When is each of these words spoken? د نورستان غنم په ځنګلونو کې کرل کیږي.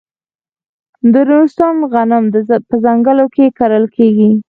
د 1.13 1.15
نورستان 1.29 1.75
غنم 1.91 2.23
په 2.69 2.75
ځنګلونو 2.83 3.25
کې 3.35 3.45
کرل 3.59 3.85
کیږي. 3.95 4.31